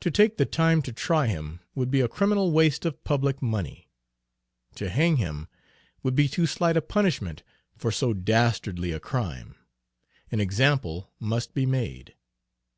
To 0.00 0.10
take 0.10 0.38
the 0.38 0.46
time 0.46 0.80
to 0.80 0.94
try 0.94 1.26
him 1.26 1.60
would 1.74 1.90
be 1.90 2.00
a 2.00 2.08
criminal 2.08 2.52
waste 2.52 2.86
of 2.86 3.04
public 3.04 3.42
money. 3.42 3.90
To 4.76 4.88
hang 4.88 5.16
him 5.16 5.46
would 6.02 6.14
be 6.14 6.26
too 6.26 6.46
slight 6.46 6.78
a 6.78 6.80
punishment 6.80 7.42
for 7.76 7.92
so 7.92 8.14
dastardly 8.14 8.92
a 8.92 8.98
crime. 8.98 9.56
An 10.30 10.40
example 10.40 11.12
must 11.20 11.52
be 11.52 11.66
made. 11.66 12.14